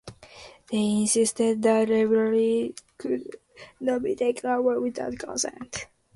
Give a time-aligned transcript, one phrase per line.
[0.71, 3.35] They insisted that liberty could
[3.79, 5.85] not be taken away without consent.